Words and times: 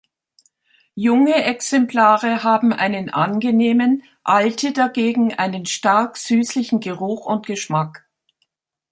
Junge 0.95 1.43
Exemplare 1.43 2.43
haben 2.43 2.73
einen 2.73 3.11
angenehmen, 3.11 4.01
alte 4.23 4.71
dagegen 4.73 5.35
einen 5.35 5.67
stark 5.67 6.17
süßlichen 6.17 6.79
Geruch 6.79 7.27
und 7.27 7.45
Geschmack. 7.45 8.09